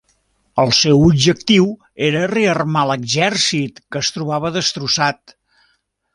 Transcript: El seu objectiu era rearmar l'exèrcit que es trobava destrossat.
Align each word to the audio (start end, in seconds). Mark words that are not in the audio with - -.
El 0.61 0.69
seu 0.77 1.03
objectiu 1.09 1.67
era 2.07 2.23
rearmar 2.31 2.87
l'exèrcit 2.93 3.79
que 3.85 4.03
es 4.07 4.11
trobava 4.17 4.53
destrossat. 4.59 5.37